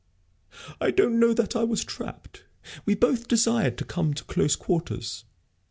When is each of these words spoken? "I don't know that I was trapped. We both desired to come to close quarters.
"I 0.79 0.89
don't 0.89 1.19
know 1.19 1.31
that 1.35 1.55
I 1.55 1.63
was 1.63 1.85
trapped. 1.85 2.43
We 2.87 2.95
both 2.95 3.27
desired 3.27 3.77
to 3.77 3.85
come 3.85 4.15
to 4.15 4.23
close 4.23 4.55
quarters. 4.55 5.25